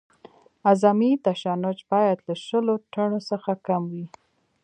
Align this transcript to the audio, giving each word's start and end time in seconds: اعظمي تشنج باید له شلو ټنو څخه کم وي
اعظمي 0.69 1.11
تشنج 1.25 1.77
باید 1.91 2.17
له 2.27 2.33
شلو 2.45 2.75
ټنو 2.93 3.19
څخه 3.29 3.51
کم 3.67 3.83
وي 3.93 4.05